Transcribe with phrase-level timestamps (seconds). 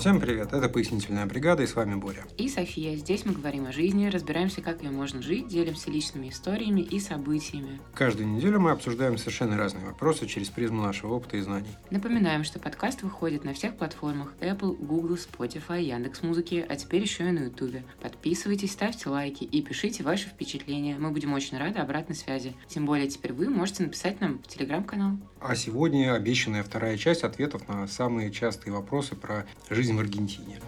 [0.00, 2.24] Всем привет, это «Пояснительная бригада» и с вами Боря.
[2.38, 2.96] И София.
[2.96, 7.82] Здесь мы говорим о жизни, разбираемся, как ее можно жить, делимся личными историями и событиями.
[7.94, 11.68] Каждую неделю мы обсуждаем совершенно разные вопросы через призму нашего опыта и знаний.
[11.90, 17.32] Напоминаем, что подкаст выходит на всех платформах Apple, Google, Spotify, Яндекс.Музыки, а теперь еще и
[17.32, 17.82] на YouTube.
[18.00, 20.96] Подписывайтесь, ставьте лайки и пишите ваши впечатления.
[20.98, 22.54] Мы будем очень рады обратной связи.
[22.68, 25.18] Тем более теперь вы можете написать нам в телеграм-канал.
[25.40, 30.60] А сегодня обещанная вторая часть ответов на самые частые вопросы про жизнь в Аргентине.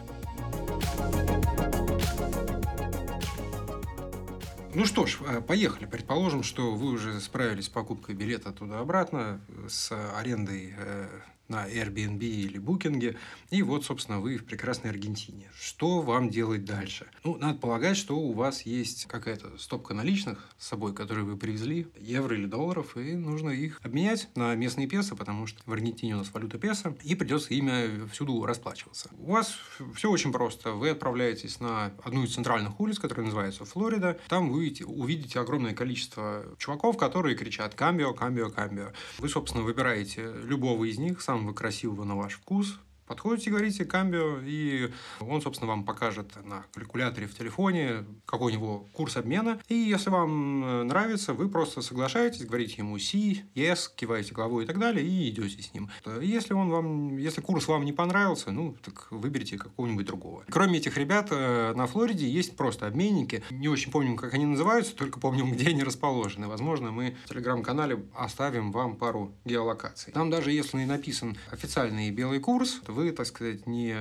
[4.74, 5.84] Ну что ж, э, поехали.
[5.84, 11.08] Предположим, что вы уже справились с покупкой билета туда-обратно, с арендой э,
[11.52, 13.16] на Airbnb или Booking.
[13.50, 15.50] И вот, собственно, вы в прекрасной Аргентине.
[15.54, 17.06] Что вам делать дальше?
[17.24, 21.86] Ну, надо полагать, что у вас есть какая-то стопка наличных с собой, которые вы привезли,
[21.98, 26.18] евро или долларов, и нужно их обменять на местные песо, потому что в Аргентине у
[26.18, 29.10] нас валюта песо, и придется ими всюду расплачиваться.
[29.18, 29.54] У вас
[29.94, 30.72] все очень просто.
[30.72, 34.18] Вы отправляетесь на одну из центральных улиц, которая называется Флорида.
[34.28, 38.92] Там вы увидите огромное количество чуваков, которые кричат «Камбио, камбио, камбио».
[39.18, 42.78] Вы, собственно, выбираете любого из них, самого красивого на ваш вкус,
[43.12, 48.88] Подходите, говорите камбио, и он, собственно, вам покажет на калькуляторе в телефоне, какой у него
[48.94, 49.60] курс обмена.
[49.68, 54.66] И если вам э, нравится, вы просто соглашаетесь, говорите ему си, yes, киваете головой и
[54.66, 55.90] так далее, и идете с ним.
[56.22, 60.44] Если он вам, если курс вам не понравился, ну, так выберите какого-нибудь другого.
[60.48, 63.42] Кроме этих ребят, э, на Флориде есть просто обменники.
[63.50, 66.48] Не очень помним, как они называются, только помним, где они расположены.
[66.48, 70.14] Возможно, мы в телеграм-канале оставим вам пару геолокаций.
[70.14, 73.96] Там даже если написан официальный белый курс, вы вы, так сказать, не,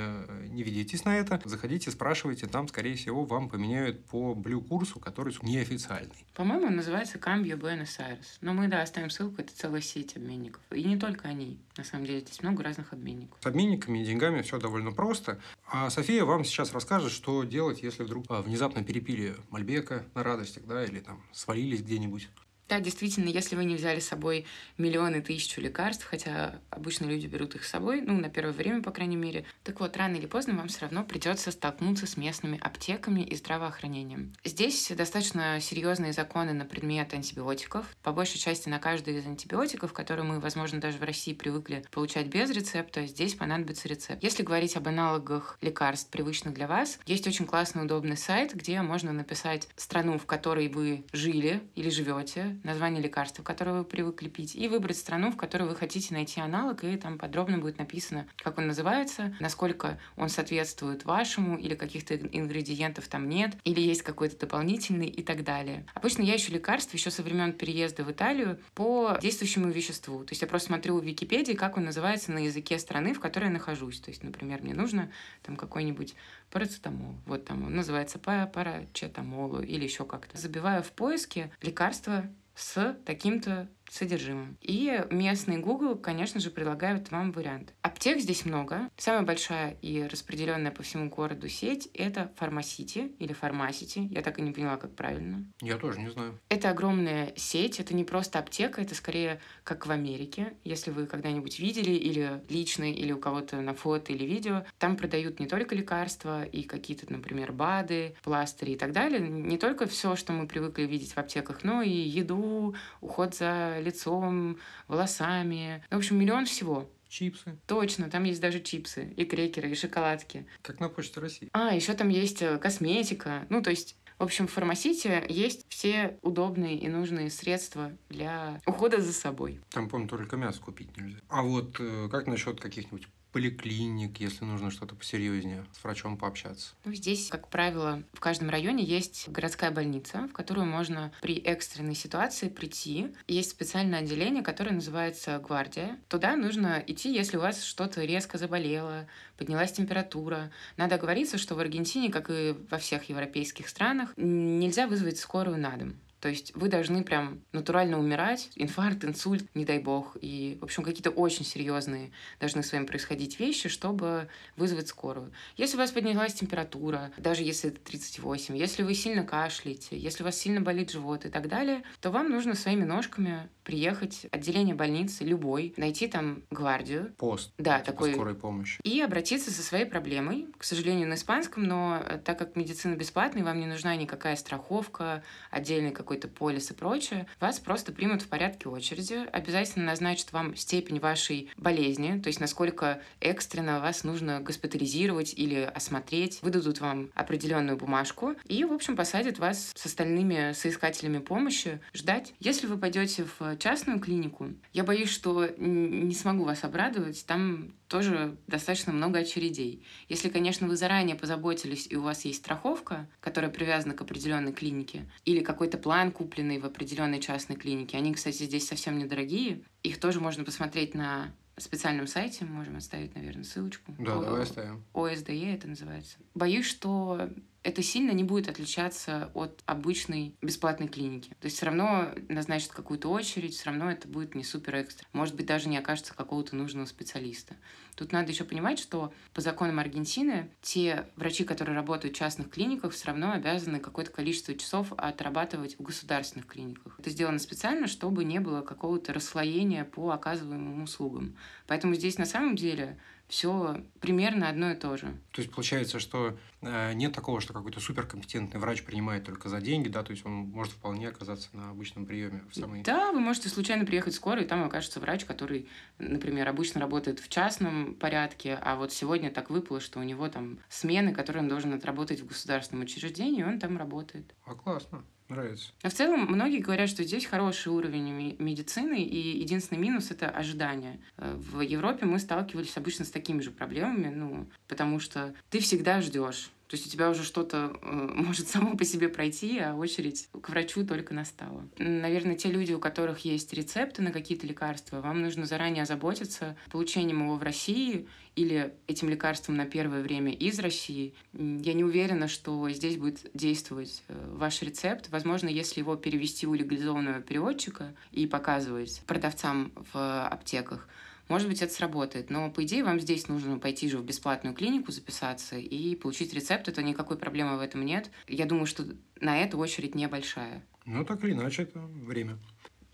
[0.50, 6.26] не ведитесь на это, заходите, спрашивайте, там, скорее всего, вам поменяют по блю-курсу, который неофициальный.
[6.36, 8.38] По-моему, он называется Cambio Buenos Aires.
[8.42, 10.62] Но мы, да, оставим ссылку, это целая сеть обменников.
[10.72, 13.40] И не только они, на самом деле, здесь много разных обменников.
[13.42, 15.40] С обменниками и деньгами все довольно просто.
[15.66, 20.66] А София вам сейчас расскажет, что делать, если вдруг а, внезапно перепили Мальбека на радостях,
[20.66, 22.30] да, или там свалились где-нибудь.
[22.72, 24.46] Да, действительно, если вы не взяли с собой
[24.78, 28.92] миллионы, тысячу лекарств, хотя обычно люди берут их с собой, ну, на первое время, по
[28.92, 33.24] крайней мере, так вот, рано или поздно вам все равно придется столкнуться с местными аптеками
[33.24, 34.34] и здравоохранением.
[34.46, 37.86] Здесь достаточно серьезные законы на предмет антибиотиков.
[38.04, 42.28] По большей части на каждый из антибиотиков, которые мы, возможно, даже в России привыкли получать
[42.28, 44.24] без рецепта, здесь понадобится рецепт.
[44.24, 49.12] Если говорить об аналогах лекарств, привычных для вас, есть очень классный, удобный сайт, где можно
[49.12, 54.68] написать страну, в которой вы жили или живете, название лекарства, которое вы привыкли пить, и
[54.68, 58.68] выбрать страну, в которой вы хотите найти аналог, и там подробно будет написано, как он
[58.68, 65.24] называется, насколько он соответствует вашему, или каких-то ингредиентов там нет, или есть какой-то дополнительный и
[65.24, 65.86] так далее.
[65.94, 70.24] Обычно я ищу лекарства еще со времен переезда в Италию по действующему веществу.
[70.24, 73.46] То есть я просто смотрю в Википедии, как он называется на языке страны, в которой
[73.46, 74.00] я нахожусь.
[74.00, 75.12] То есть, например, мне нужно
[75.44, 76.16] там какой-нибудь
[76.52, 77.16] парацетамол.
[77.26, 80.38] Вот там он называется парачетамолу или еще как-то.
[80.38, 84.58] Забиваю в поиске лекарства с таким-то содержимым.
[84.62, 87.74] И местный Google, конечно же, предлагает вам вариант.
[87.82, 88.90] Аптек здесь много.
[88.98, 94.08] Самая большая и распределенная по всему городу сеть— это Фармасити или Фармасити.
[94.10, 95.46] Я так и не поняла, как правильно.
[95.62, 96.40] Я тоже не знаю.
[96.48, 97.80] Это огромная сеть.
[97.80, 100.54] Это не просто аптека, это скорее как в Америке.
[100.64, 105.40] Если вы когда-нибудь видели или лично, или у кого-то на фото или видео, там продают
[105.40, 109.20] не только лекарства и какие-то, например, БАДы, пластыри и так далее.
[109.20, 114.58] Не только все, что мы привыкли видеть в аптеках, но и еду, уход за лицом,
[114.88, 115.84] волосами.
[115.90, 116.90] В общем, миллион всего.
[117.10, 117.58] Чипсы.
[117.68, 120.48] Точно, там есть даже чипсы, и крекеры, и шоколадки.
[120.62, 121.50] Как на Почте России.
[121.52, 123.46] А, еще там есть э, косметика.
[123.50, 129.02] Ну, то есть в общем, в фармасите есть все удобные и нужные средства для ухода
[129.02, 129.60] за собой.
[129.72, 131.18] Там, по-моему, только мясо купить нельзя.
[131.28, 136.74] А вот э, как насчет каких-нибудь поликлиник, если нужно что-то посерьезнее, с врачом пообщаться?
[136.86, 141.96] Ну, здесь, как правило, в каждом районе есть городская больница, в которую можно при экстренной
[141.96, 143.14] ситуации прийти.
[143.28, 145.98] Есть специальное отделение, которое называется «Гвардия».
[146.10, 149.08] Туда нужно идти, если у вас что-то резко заболело,
[149.38, 150.52] поднялась температура.
[150.78, 155.76] Надо оговориться, что в Аргентине, как и во всех европейских странах, нельзя вызвать скорую на
[155.78, 155.96] дом.
[156.22, 160.16] То есть вы должны прям натурально умирать, инфаркт, инсульт, не дай бог.
[160.22, 165.34] И, в общем, какие-то очень серьезные должны с вами происходить вещи, чтобы вызвать скорую.
[165.58, 170.26] Если у вас поднялась температура, даже если это 38, если вы сильно кашляете, если у
[170.26, 175.24] вас сильно болит живот и так далее, то вам нужно своими ножками приехать, отделение больницы,
[175.24, 177.14] любой, найти там гвардию.
[177.18, 177.52] Пост.
[177.58, 178.14] Да, типа такой.
[178.14, 178.80] скорой помощи.
[178.84, 183.44] И обратиться со своей проблемой, к сожалению, на испанском, но э, так как медицина бесплатная,
[183.44, 188.70] вам не нужна никакая страховка, отдельный какой-то полис и прочее, вас просто примут в порядке
[188.70, 195.70] очереди, обязательно назначат вам степень вашей болезни, то есть насколько экстренно вас нужно госпитализировать или
[195.74, 202.34] осмотреть, выдадут вам определенную бумажку и, в общем, посадят вас с остальными соискателями помощи ждать.
[202.40, 208.38] Если вы пойдете в частную клинику, я боюсь, что не смогу вас обрадовать, там тоже
[208.48, 209.84] достаточно много очередей.
[210.10, 215.10] Если, конечно, вы заранее позаботились и у вас есть страховка, которая привязана к определенной клинике,
[215.26, 220.20] или какой-то план, купленный в определенной частной клинике, они, кстати, здесь совсем недорогие, их тоже
[220.20, 223.94] можно посмотреть на специальном сайте, мы можем оставить, наверное, ссылочку.
[224.00, 224.84] Да, О- давай оставим.
[224.94, 226.18] ОСДЕ это называется.
[226.34, 227.30] Боюсь, что
[227.64, 231.30] это сильно не будет отличаться от обычной бесплатной клиники.
[231.40, 235.08] То есть все равно назначат какую-то очередь, все равно это будет не супер экстра.
[235.14, 237.56] Может быть, даже не окажется какого-то нужного специалиста.
[237.96, 242.94] Тут надо еще понимать, что по законам Аргентины те врачи, которые работают в частных клиниках,
[242.94, 246.96] все равно обязаны какое-то количество часов отрабатывать в государственных клиниках.
[247.00, 251.36] Это сделано специально, чтобы не было какого-то расслоения по оказываемым услугам.
[251.68, 252.98] Поэтому здесь на самом деле
[253.32, 255.08] все примерно одно и то же.
[255.32, 259.88] То есть получается, что э, нет такого, что какой-то суперкомпетентный врач принимает только за деньги,
[259.88, 262.84] да, то есть он может вполне оказаться на обычном приеме в самый...
[262.84, 267.22] Да, вы можете случайно приехать в скорую, и там окажется врач, который, например, обычно работает
[267.22, 271.48] в частном порядке, а вот сегодня так выпало, что у него там смены, которые он
[271.48, 274.36] должен отработать в государственном учреждении, и он там работает.
[274.44, 275.06] А классно.
[275.32, 275.72] Нравится.
[275.82, 281.00] Но в целом многие говорят, что здесь хороший уровень медицины, и единственный минус— это ожидание.
[281.16, 286.02] Э, в Европе мы сталкивались обычно с такими же проблемами, ну, потому что ты всегда
[286.02, 290.30] ждешь то есть у тебя уже что-то э, может само по себе пройти, а очередь
[290.42, 291.68] к врачу только настала.
[291.78, 297.24] Наверное, те люди, у которых есть рецепты на какие-то лекарства, вам нужно заранее озаботиться получением
[297.24, 298.08] его в России
[298.38, 301.14] или этим лекарством на первое время из России.
[301.34, 305.10] Я не уверена, что здесь будет действовать э, ваш рецепт.
[305.10, 310.88] Возможно, если его перевести у легализованного переводчика и показывать продавцам в аптеках,
[311.32, 312.30] может быть, это сработает.
[312.30, 316.68] Но, по идее, вам здесь нужно пойти же в бесплатную клинику записаться и получить рецепт.
[316.68, 318.12] Это никакой проблемы в этом нет.
[318.28, 318.86] Я думаю, что
[319.22, 320.62] на эту очередь небольшая.
[320.86, 322.38] Ну, так или иначе, это время.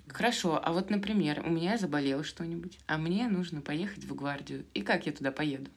[0.08, 4.68] Хорошо, а вот, например, у меня заболело что-нибудь, а мне нужно поехать в гвардию.
[4.76, 5.72] И как я туда поеду?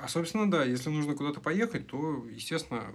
[0.00, 2.94] А, собственно, да, если нужно куда-то поехать, то, естественно,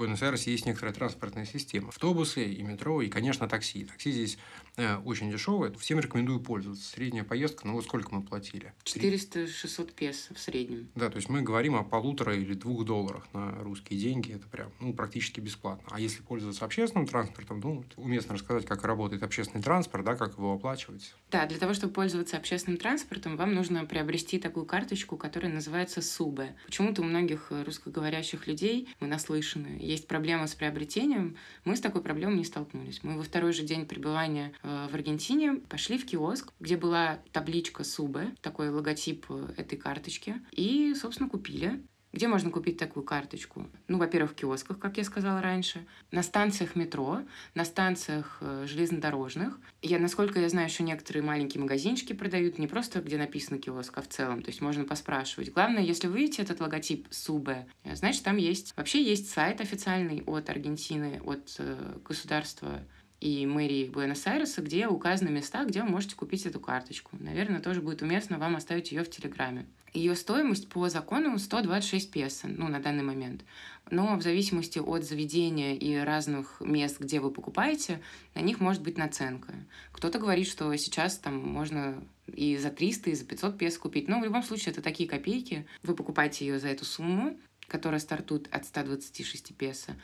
[0.00, 1.88] Буэнос-Айресе есть некоторая транспортная система.
[1.88, 3.84] Автобусы и метро, и, конечно, такси.
[3.84, 4.38] Такси здесь
[4.76, 5.72] э, очень дешевое.
[5.74, 6.90] Всем рекомендую пользоваться.
[6.90, 8.72] Средняя поездка, ну вот сколько мы платили?
[8.84, 10.88] 400-600 песо в среднем.
[10.94, 14.32] Да, то есть мы говорим о полутора или двух долларах на русские деньги.
[14.32, 15.86] Это прям, ну, практически бесплатно.
[15.90, 20.54] А если пользоваться общественным транспортом, ну, уместно рассказать, как работает общественный транспорт, да, как его
[20.54, 21.14] оплачивать.
[21.30, 26.56] Да, для того, чтобы пользоваться общественным транспортом, вам нужно приобрести такую карточку, которая называется СУБЭ.
[26.64, 32.36] Почему-то у многих русскоговорящих людей, мы наслышаны, есть проблема с приобретением, мы с такой проблемой
[32.36, 33.02] не столкнулись.
[33.02, 37.82] Мы во второй же день пребывания э, в Аргентине пошли в киоск, где была табличка
[37.82, 41.82] Субе, такой логотип э, этой карточки, и, собственно, купили.
[42.12, 43.68] Где можно купить такую карточку?
[43.86, 47.22] Ну, во-первых, в киосках, как я сказала раньше, на станциях метро,
[47.54, 49.58] на станциях э, железнодорожных.
[49.80, 54.02] Я, насколько я знаю, еще некоторые маленькие магазинчики продают, не просто где написано киоск, а
[54.02, 54.42] в целом.
[54.42, 55.52] То есть можно поспрашивать.
[55.52, 58.74] Главное, если вы видите этот логотип СУБЭ, значит, там есть...
[58.76, 62.80] Вообще есть сайт официальный от Аргентины, от э, государства
[63.20, 67.16] и мэрии Буэнос-Айреса, где указаны места, где вы можете купить эту карточку.
[67.20, 69.66] Наверное, тоже будет уместно вам оставить ее в Телеграме.
[69.92, 73.44] Ее стоимость по закону 126 песо, ну, на данный момент.
[73.90, 78.00] Но в зависимости от заведения и разных мест, где вы покупаете,
[78.36, 79.52] на них может быть наценка.
[79.90, 84.08] Кто-то говорит, что сейчас там можно и за 300, и за 500 песо купить.
[84.08, 85.66] Но в любом случае это такие копейки.
[85.82, 87.36] Вы покупаете ее за эту сумму,
[87.66, 89.96] которая стартует от 126 песо.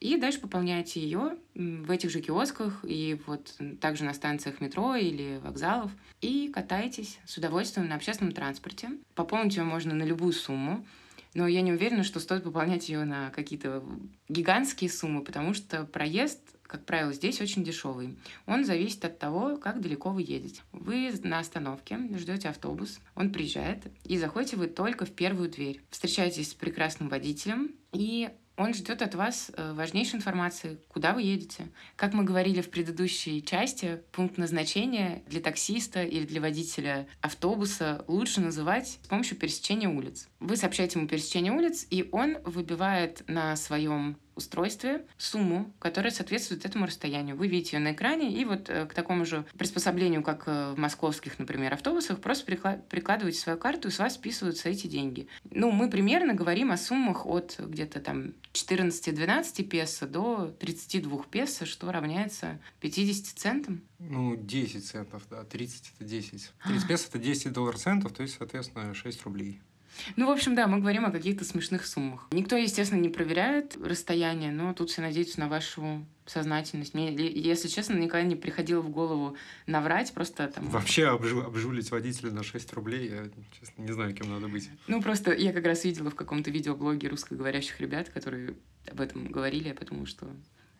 [0.00, 5.38] И дальше пополняете ее в этих же киосках и вот также на станциях метро или
[5.44, 5.92] вокзалов.
[6.22, 8.90] И катаетесь с удовольствием на общественном транспорте.
[9.14, 10.86] Пополнить ее можно на любую сумму.
[11.34, 13.84] Но я не уверена, что стоит пополнять ее на какие-то
[14.28, 18.16] гигантские суммы, потому что проезд, как правило, здесь очень дешевый.
[18.46, 20.62] Он зависит от того, как далеко вы едете.
[20.72, 25.80] Вы на остановке ждете автобус, он приезжает, и заходите вы только в первую дверь.
[25.90, 28.30] Встречаетесь с прекрасным водителем, и
[28.60, 31.68] он ждет от вас э, важнейшей информации, куда вы едете.
[31.96, 38.42] Как мы говорили в предыдущей части, пункт назначения для таксиста или для водителя автобуса лучше
[38.42, 40.28] называть с помощью пересечения улиц.
[40.40, 46.86] Вы сообщаете ему пересечение улиц, и он выбивает на своем устройстве сумму, которая соответствует этому
[46.86, 47.36] расстоянию.
[47.36, 50.78] Вы видите ее на экране, и вот э, к такому же приспособлению, как э, в
[50.78, 55.28] московских, например, автобусах, просто прикладываете свою карту, и с вас списываются эти деньги.
[55.50, 61.92] Ну, мы примерно говорим о суммах от где-то там 14-12 песо до 32 песо, что
[61.92, 63.82] равняется 50 центам.
[63.98, 66.52] Ну, 10 центов, да, 30 это 10.
[66.64, 69.60] 30 песо это 10 долларов центов, то есть, соответственно, 6 рублей.
[70.16, 72.28] Ну, в общем, да, мы говорим о каких-то смешных суммах.
[72.32, 76.94] Никто, естественно, не проверяет расстояние, но тут все надеются на вашу сознательность.
[76.94, 80.68] Мне, если честно, никогда не приходило в голову наврать, просто там...
[80.68, 84.70] Вообще обжу, обжулить водителя на 6 рублей, я, честно, не знаю, кем надо быть.
[84.86, 88.54] Ну, просто я как раз видела в каком-то видеоблоге русскоговорящих ребят, которые
[88.88, 90.26] об этом говорили, я подумала, что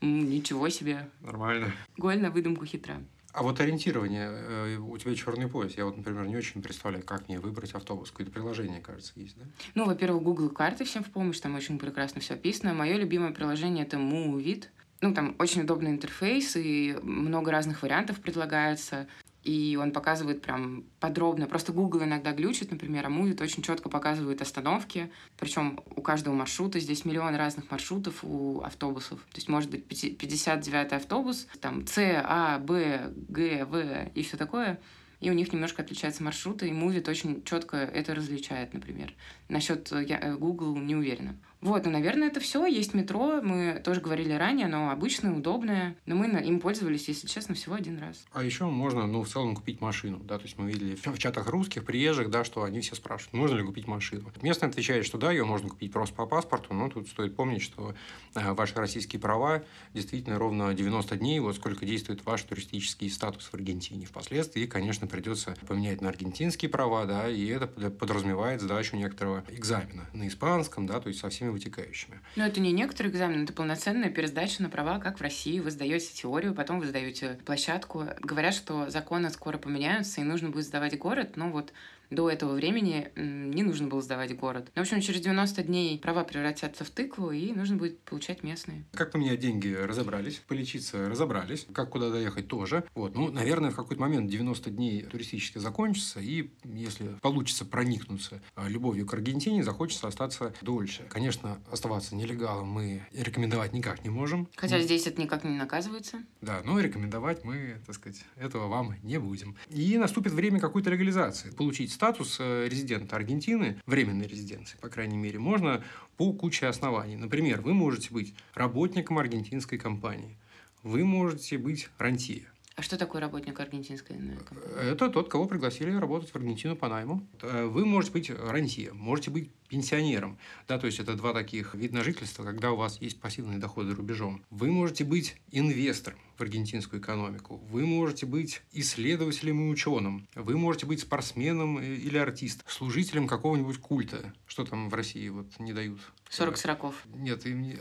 [0.01, 1.09] ничего себе.
[1.21, 1.73] Нормально.
[1.97, 3.03] Голь на выдумку хитра.
[3.33, 5.75] А вот ориентирование, э, у тебя черный пояс.
[5.77, 8.11] Я вот, например, не очень представляю, как мне выбрать автобус.
[8.11, 9.45] Какое-то приложение, кажется, есть, да?
[9.75, 12.75] Ну, во-первых, Google карты всем в помощь, там очень прекрасно все описано.
[12.75, 14.65] Мое любимое приложение это Movit.
[15.01, 19.07] Ну, там очень удобный интерфейс, и много разных вариантов предлагается
[19.43, 21.47] и он показывает прям подробно.
[21.47, 25.11] Просто Google иногда глючит, например, а Movit очень четко показывает остановки.
[25.39, 29.21] Причем у каждого маршрута здесь миллион разных маршрутов у автобусов.
[29.31, 34.79] То есть может быть 59-й автобус, там С, А, Б, Г, В и все такое.
[35.21, 39.13] И у них немножко отличаются маршруты, и Movit очень четко это различает, например.
[39.49, 41.37] Насчет э, э, Google не уверена.
[41.61, 42.65] Вот, ну, наверное, это все.
[42.67, 47.55] Есть метро, мы тоже говорили ранее, оно обычное, удобное, но мы им пользовались, если честно,
[47.55, 48.25] всего один раз.
[48.33, 51.49] А еще можно, ну, в целом купить машину, да, то есть мы видели в чатах
[51.49, 54.31] русских, приезжих, да, что они все спрашивают, можно ли купить машину.
[54.41, 57.95] Местный отвечает, что да, ее можно купить просто по паспорту, но тут стоит помнить, что
[58.35, 59.63] э, ваши российские права
[59.93, 64.07] действительно ровно 90 дней, вот сколько действует ваш туристический статус в Аргентине.
[64.07, 70.27] Впоследствии, конечно, придется поменять на аргентинские права, да, и это подразумевает сдачу некоторого экзамена на
[70.27, 72.21] испанском, да, то есть со всеми вытекающими.
[72.37, 75.61] Но это не некоторый экзамен, это полноценная пересдача на права, как в России.
[75.61, 78.07] Вы сдаете теорию, потом вы сдаете площадку.
[78.21, 81.73] Говорят, что законы скоро поменяются, и нужно будет сдавать город, но вот
[82.11, 84.71] до этого времени не нужно было сдавать город.
[84.75, 88.85] В общем, через 90 дней права превратятся в тыкву, и нужно будет получать местные.
[88.93, 90.43] Как поменять деньги, разобрались.
[90.47, 91.67] Полечиться, разобрались.
[91.73, 92.85] Как куда доехать, тоже.
[92.95, 93.15] Вот.
[93.15, 99.07] Ну, наверное, в какой-то момент 90 дней туристически закончится, и если получится проникнуться а, любовью
[99.07, 101.05] к Аргентине, захочется остаться дольше.
[101.09, 104.49] Конечно, оставаться нелегалом мы рекомендовать никак не можем.
[104.57, 106.19] Хотя ну, здесь это никак не наказывается.
[106.41, 109.57] Да, но рекомендовать мы, так сказать, этого вам не будем.
[109.69, 111.51] И наступит время какой-то легализации.
[111.51, 115.85] Получить статус э, резидента Аргентины, временной резиденции, по крайней мере, можно
[116.17, 117.17] по куче оснований.
[117.17, 120.39] Например, вы можете быть работником аргентинской компании,
[120.83, 122.51] вы можете быть рантье.
[122.81, 124.91] А что такое работник аргентинской компании?
[124.91, 127.29] Это тот, кого пригласили работать в Аргентину по найму.
[127.43, 130.39] Э, вы можете быть рантье, можете быть пенсионером.
[130.67, 134.43] Да, то есть это два таких вида жительства, когда у вас есть пассивные доходы рубежом.
[134.49, 137.59] Вы можете быть инвестором в аргентинскую экономику.
[137.71, 140.27] Вы можете быть исследователем и ученым.
[140.35, 144.33] Вы можете быть спортсменом или артистом, служителем какого-нибудь культа.
[144.47, 146.01] Что там в России вот не дают?
[146.31, 147.05] 40 сороков.
[147.15, 147.79] Нет, им не...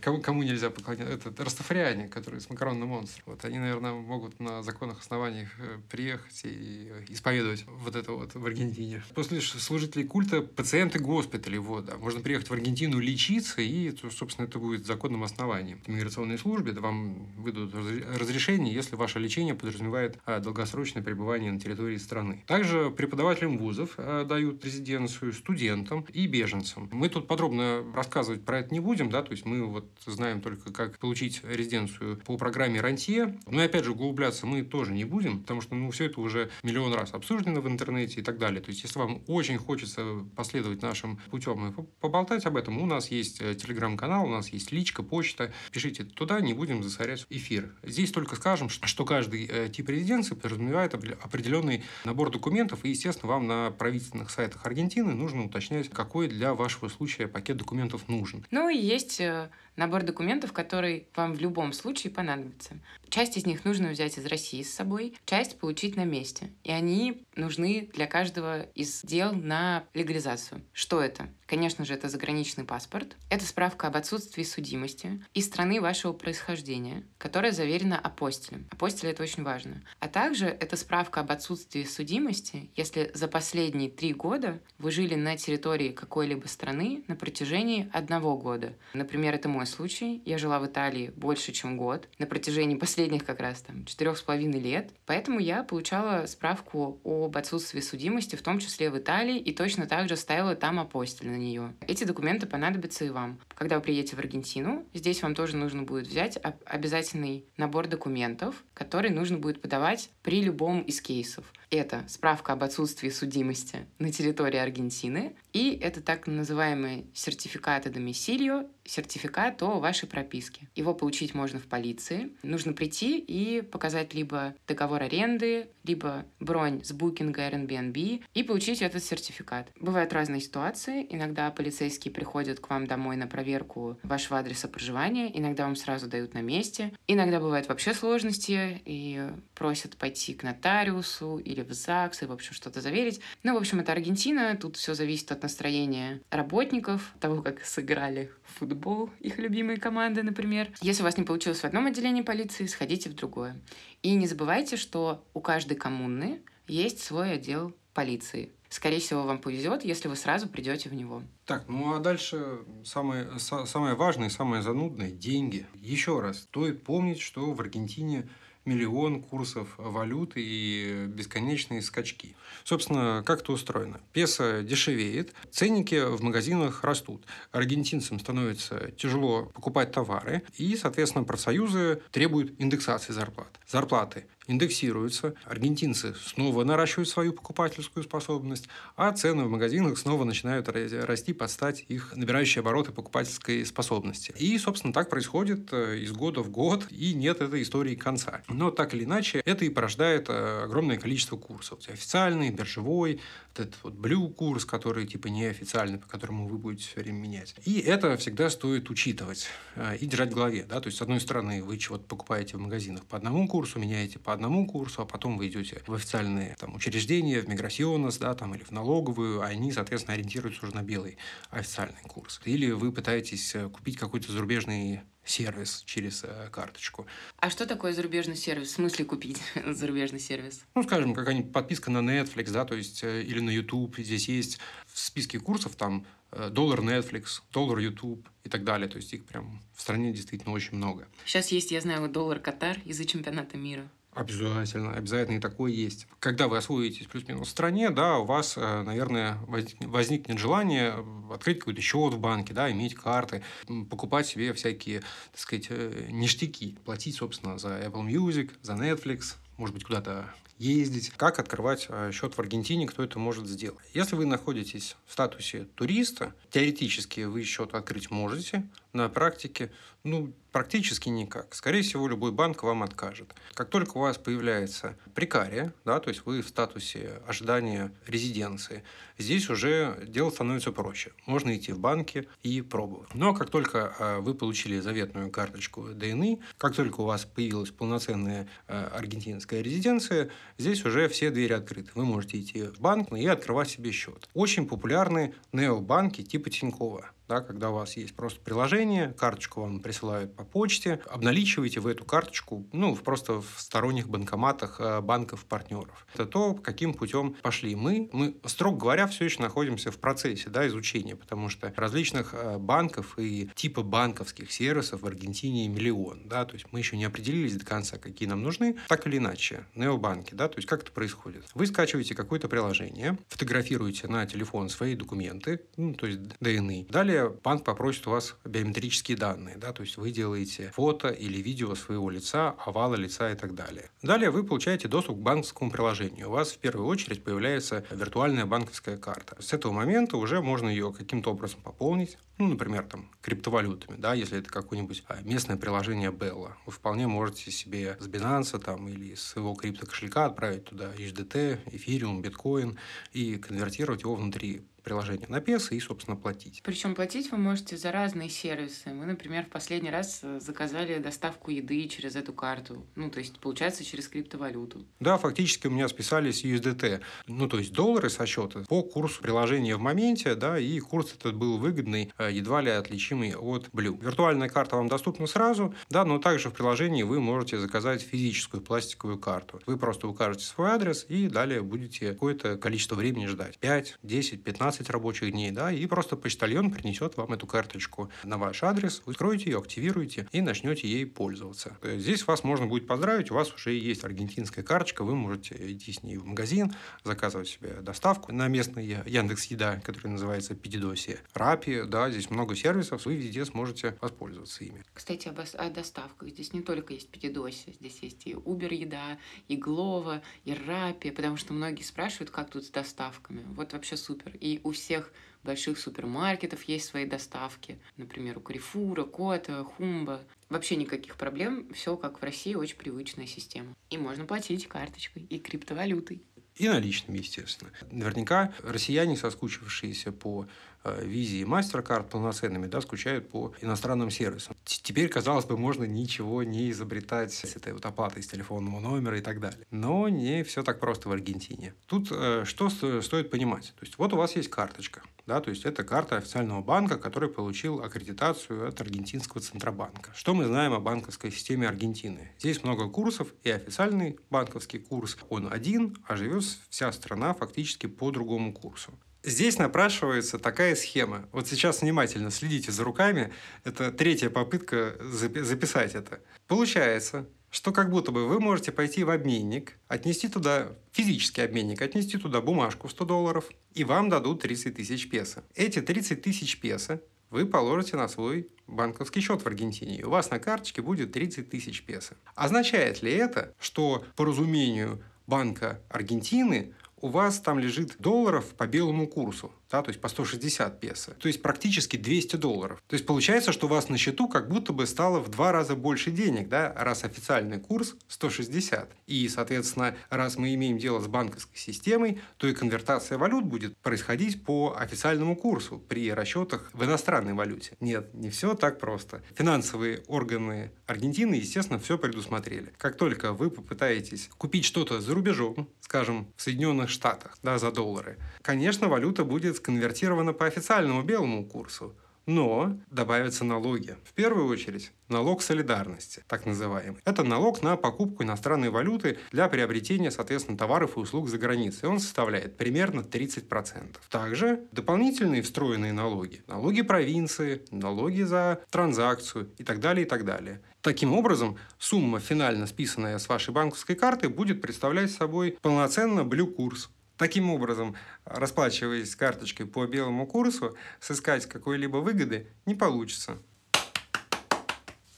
[0.02, 1.30] Кому, кому нельзя поклоняться?
[1.30, 3.24] Это растафариане, которые с макаронным монстром.
[3.28, 8.46] Вот они, наверное, могут на законных основаниях э, приехать и исповедовать вот это вот в
[8.46, 9.04] Аргентине.
[9.16, 11.98] После служителей культа пациенты госпиталей, вот, да.
[11.98, 15.82] Можно приехать в Аргентину лечиться, и, собственно, это будет законным основанием.
[15.86, 17.74] В миграционной службе вам выдадут
[18.20, 22.44] разрешение, если ваше лечение подразумевает а, долгосрочное пребывание на территории страны.
[22.48, 26.90] Также преподавателям вузов дают резиденцию, студентам и беженцам.
[26.92, 30.72] Мы тут подробно рассказывать про это не будем, да, то есть мы вот знаем только,
[30.72, 33.40] как получить резиденцию по программе «Рантье».
[33.48, 36.52] Но и опять же, углубляться мы тоже не будем, потому что, ну, все это уже
[36.62, 38.62] миллион раз обсуждено в интернете и так далее.
[38.62, 43.10] То есть, если вам очень хочется последовать нашим путем и поболтать об этом, у нас
[43.10, 45.52] есть э, телеграм-канал, у нас есть личка, почта.
[45.72, 47.74] Пишите туда, не будем засорять эфир.
[47.84, 53.48] Здесь только скажем, что каждый э, тип резиденции подразумевает определенный набор документов, и, естественно, вам
[53.48, 58.46] на правительственных сайтах Аргентины нужно уточнять, какой для вашего случая пакет документов нужен.
[58.52, 62.76] Ну есть э, набор документов, который вам в любом случае понадобится.
[63.14, 66.50] Часть из них нужно взять из России с собой, часть получить на месте.
[66.64, 70.64] И они нужны для каждого из дел на легализацию.
[70.74, 71.30] Что это?
[71.46, 73.16] Конечно же, это заграничный паспорт.
[73.30, 78.68] Это справка об отсутствии судимости из страны вашего происхождения, которая заверена апостилем.
[78.72, 79.84] Апостиль— это очень важно.
[80.00, 85.38] А также это справка об отсутствии судимости, если за последние три года вы жили на
[85.38, 88.74] территории какой-либо страны на протяжении одного года.
[88.96, 90.24] Например, это мой случай.
[90.26, 92.08] Я жила в Италии больше, чем год.
[92.18, 94.92] На протяжении последних как раз там четырех с половиной лет.
[95.06, 100.10] Поэтому я получала справку об отсутствии судимости, в том числе в Италии, и точно так
[100.10, 101.74] же ставила там апостиль на нее.
[101.88, 103.40] Эти документы понадобятся и вам.
[103.56, 109.10] Когда вы приедете в Аргентину, здесь вам тоже нужно будет взять обязательный набор документов, который
[109.10, 111.46] нужно будет подавать при любом из кейсов.
[111.70, 119.62] Это справка об отсутствии судимости на территории Аргентины, и это так называемый сертификат домисилио, сертификат
[119.62, 120.68] о вашей прописке.
[120.76, 122.34] Его получить можно в полиции.
[122.42, 129.04] Нужно прийти и показать либо договор аренды, либо бронь с букинга Airbnb и получить этот
[129.04, 129.70] сертификат.
[129.80, 131.06] Бывают разные ситуации.
[131.10, 136.34] Иногда полицейские приходят к вам домой на проверку вашего адреса проживания, иногда вам сразу дают
[136.34, 136.94] на месте.
[137.08, 142.54] Иногда бывают вообще сложности и просят пойти к нотариусу или в ЗАГС и, в общем,
[142.54, 143.22] что-то заверить.
[143.44, 144.58] Ну, в общем, это Аргентина.
[144.60, 150.70] Тут все зависит от настроения работников, того, как сыграли в футбол их любимые команды, например.
[150.82, 153.60] Если у вас не получилось в одном отделении полиции, сходите в другое.
[154.02, 158.52] И не забывайте, что у каждой коммуны есть свой отдел полиции.
[158.70, 161.22] Скорее всего, вам повезет, если вы сразу придете в него.
[161.46, 165.68] Так, ну а дальше самое, самое важное, самое занудное– деньги.
[165.76, 168.28] Еще раз, стоит помнить, что в Аргентине
[168.66, 172.36] миллион курсов валют и бесконечные скачки.
[172.64, 174.00] Собственно, как это устроено?
[174.14, 177.26] Песо дешевеет, ценники в магазинах растут.
[177.52, 183.60] Аргентинцам становится тяжело покупать товары, и, соответственно, профсоюзы требуют индексации зарплат.
[183.68, 191.34] Зарплаты индексируются, аргентинцы снова наращивают свою покупательскую способность, а цены в магазинах снова начинают расти
[191.34, 194.34] под стать их набирающие обороты покупательской способности.
[194.38, 198.42] И, собственно, так происходит э, из года в год, и нет этой истории конца.
[198.48, 201.80] Но так или иначе, это и порождает э, огромное количество курсов.
[201.88, 203.20] Официальный, биржевой,
[203.54, 207.56] вот этот вот blue курс, который типа неофициальный, по которому вы будете все время менять.
[207.66, 210.66] И это всегда стоит учитывать э, и держать в голове.
[210.68, 210.80] Да?
[210.82, 214.34] То есть, с одной стороны, вы чего-то покупаете в магазинах по одному курсу, меняете по
[214.34, 218.64] одному курсу, а потом вы идете в официальные там, учреждения, в Миграсионос, да, там, или
[218.64, 221.18] в налоговую, а они, соответственно, ориентируются уже на белый
[221.50, 222.42] официальный курс.
[222.46, 227.06] Или вы пытаетесь э, купить какой-то зарубежный сервис через э, карточку.
[227.38, 228.70] А что такое зарубежный сервис?
[228.70, 230.64] В смысле купить зарубежный сервис?
[230.76, 233.98] Ну, скажем, какая-нибудь подписка на Netflix, да, то есть, э, или на YouTube.
[233.98, 238.88] Здесь есть в списке курсов там э, доллар Netflix, доллар YouTube и так далее.
[238.88, 241.08] То есть их прям в стране действительно очень много.
[241.26, 243.90] Сейчас есть, я знаю, доллар Катар из-за чемпионата мира.
[244.16, 246.08] Обязательно, обязательно и такое есть.
[246.20, 251.82] Когда вы освоитесь плюс-минус в стране, да, у вас, э, наверное, возникнет желание открыть какой-то
[251.82, 253.44] счет в банке, да, иметь карты,
[253.90, 259.74] покупать себе всякие, так сказать, э, ништяки, платить, собственно, за Apple Music, за Netflix, может
[259.74, 263.84] быть, куда-то ездить, как открывать э, счет в Аргентине, кто это может сделать.
[263.94, 269.72] Если вы находитесь в статусе туриста, теоретически вы счет открыть можете, на практике,
[270.04, 271.56] ну, практически никак.
[271.56, 273.34] Скорее всего, любой банк вам откажет.
[273.56, 278.84] Как только у вас появляется прикария, да, то есть вы в статусе ожидания резиденции,
[279.18, 281.12] здесь уже дело становится проще.
[281.26, 283.14] Можно идти в банки и пробовать.
[283.16, 288.48] Но как только э, вы получили заветную карточку ДНИ, как только у вас появилась полноценная
[288.68, 290.30] э, аргентинская резиденция,
[290.60, 291.90] здесь уже все двери открыты.
[291.96, 294.30] Вы можете идти в банк и открывать себе счет.
[294.36, 300.36] Очень популярны необанки типа Тинькова да, когда у вас есть просто приложение, карточку вам присылают
[300.36, 306.06] по почте, обналичиваете в эту карточку, ну, просто в сторонних банкоматах э, банков-партнеров.
[306.14, 308.10] Это то, каким путем пошли мы.
[308.12, 313.18] Мы, строго говоря, все еще находимся в процессе да, изучения, потому что различных э, банков
[313.18, 317.66] и типа банковских сервисов в Аргентине миллион, да, то есть мы еще не определились до
[317.66, 321.46] конца, какие нам нужны, так или иначе, необанки, да, то есть как это происходит.
[321.54, 327.64] Вы скачиваете какое-то приложение, фотографируете на телефон свои документы, ну, то есть ДНИ, далее Банк
[327.64, 332.56] попросит у вас биометрические данные, да, то есть вы делаете фото или видео своего лица,
[332.66, 333.90] овала лица и так далее.
[334.02, 336.30] Далее вы получаете доступ к банковскому приложению.
[336.30, 339.42] У вас в первую очередь появляется виртуальная банковская карта.
[339.42, 344.40] С этого момента уже можно ее каким-то образом пополнить, ну, например, там, криптовалютами, да, если
[344.40, 346.54] это какое-нибудь а, местное приложение Bella.
[346.66, 352.22] Вы вполне можете себе с Binance там, или с своего криптокошелька отправить туда HDT, эфириум,
[352.22, 352.78] биткоин
[353.12, 356.62] и конвертировать его внутри приложение на песо и, собственно, платить.
[356.64, 358.90] Причем платить вы можете за разные сервисы.
[358.90, 362.86] Мы, например, в последний раз э, заказали доставку еды через эту карту.
[362.96, 364.86] Ну, то есть, получается, через криптовалюту.
[365.00, 367.02] Да, фактически у меня списались USDT.
[367.28, 371.36] Ну, то есть, доллары со счета по курсу приложения в моменте, да, и курс этот
[371.36, 374.00] был выгодный, э, едва ли отличимый от Blue.
[374.02, 379.20] Виртуальная карта вам доступна сразу, да, но также в приложении вы можете заказать физическую пластиковую
[379.20, 379.62] карту.
[379.66, 383.58] Вы просто укажете свой адрес и далее будете какое-то количество времени ждать.
[383.60, 388.38] 5, 10, 15 15 рабочих дней, да, и просто почтальон принесет вам эту карточку на
[388.38, 391.78] ваш адрес, вы откроете ее, активируете и начнете ей пользоваться.
[391.84, 396.02] Здесь вас можно будет поздравить, у вас уже есть аргентинская карточка, вы можете идти с
[396.02, 402.10] ней в магазин, заказывать себе доставку на местный Яндекс Еда, который называется Педидоси, Рапи, да,
[402.10, 404.84] здесь много сервисов, вы везде сможете воспользоваться ими.
[404.94, 406.30] Кстати, об, о доставках.
[406.30, 411.38] Здесь не только есть Педидоси, здесь есть и Uber еда, и Глова, и Рапи, потому
[411.38, 413.44] что многие спрашивают, как тут с доставками.
[413.56, 414.36] Вот вообще супер.
[414.40, 415.12] И у всех
[415.44, 417.80] больших супермаркетов есть свои доставки.
[417.98, 420.22] Например, у Карифура, Кота, Хумба.
[420.50, 421.72] Вообще никаких проблем.
[421.74, 423.76] Все как в России, очень привычная система.
[423.90, 426.24] И можно платить карточкой и криптовалютой.
[426.56, 427.72] И наличными, естественно.
[427.92, 430.48] Наверняка россияне, соскучившиеся по
[430.84, 434.56] э, визе и MasterCard полноценными, да, скучают по иностранным сервисам.
[434.66, 439.22] Теперь, казалось бы, можно ничего не изобретать с этой вот оплатой с телефонного номера и
[439.22, 439.66] так далее.
[439.72, 441.74] Но не все так просто в Аргентине.
[441.88, 443.74] Тут э, что стоит понимать?
[443.80, 447.30] То есть вот у вас есть карточка, да, то есть это карта официального банка, который
[447.30, 450.12] получил аккредитацию от аргентинского центробанка.
[450.14, 452.32] Что мы знаем о банковской системе Аргентины?
[452.40, 458.12] Здесь много курсов, и официальный банковский курс, он один, а живет вся страна фактически по
[458.12, 458.92] другому курсу.
[459.24, 461.30] Здесь напрашивается такая схема.
[461.32, 463.32] Вот сейчас внимательно следите за руками.
[463.64, 466.20] Это третья попытка записать это.
[466.48, 472.18] Получается, что как будто бы вы можете пойти в обменник, отнести туда, физический обменник, отнести
[472.18, 475.44] туда бумажку в 100 долларов, и вам дадут 30 тысяч песо.
[475.56, 480.32] Эти 30 тысяч песо вы положите на свой банковский счет в Аргентине, и у вас
[480.32, 482.16] на карточке будет 30 тысяч песо.
[482.36, 489.08] Означает ли это, что по разумению Банка Аргентины у вас там лежит долларов по белому
[489.08, 489.52] курсу?
[489.74, 492.84] Да, то есть по 160 песо, то есть практически 200 долларов.
[492.88, 495.76] То есть получается, что у вас на счету как будто бы стало в два раза
[495.76, 498.92] больше денег, да, раз официальный курс 160.
[499.08, 504.44] И, соответственно, раз мы имеем дело с банковской системой, то и конвертация валют будет происходить
[504.44, 507.76] по официальному курсу при расчетах в иностранной валюте.
[507.80, 509.24] Нет, не все так просто.
[509.36, 512.74] Финансовые органы Аргентины, естественно, все предусмотрели.
[512.78, 518.20] Как только вы попытаетесь купить что-то за рубежом, скажем, в Соединенных Штатах, да, за доллары,
[518.44, 521.96] конечно, валюта будет сконвертирована по официальному белому курсу,
[522.26, 523.96] но добавятся налоги.
[524.04, 527.02] В первую очередь, налог солидарности, так называемый.
[527.06, 531.88] Это налог на покупку иностранной валюты для приобретения, соответственно, товаров и услуг за границей.
[531.88, 533.96] Он составляет примерно 30%.
[534.10, 536.44] Также дополнительные встроенные налоги.
[536.48, 540.62] Налоги провинции, налоги за транзакцию и так далее, и так далее.
[540.82, 547.52] Таким образом, сумма, финально списанная с вашей банковской карты, будет представлять собой полноценно блю-курс, Таким
[547.52, 547.96] образом,
[548.26, 553.38] расплачиваясь карточкой по белому курсу, сыскать какой-либо выгоды не получится.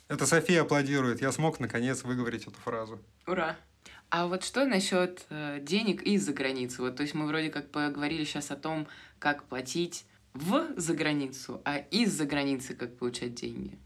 [0.08, 1.22] Это София аплодирует.
[1.22, 3.00] Я смог, наконец, выговорить эту фразу.
[3.26, 3.56] Ура!
[4.10, 6.82] А вот что насчет э, денег из-за границы?
[6.82, 11.62] Вот, то есть мы вроде как поговорили сейчас о том, как платить в за границу,
[11.66, 13.80] а из-за границы как получать деньги.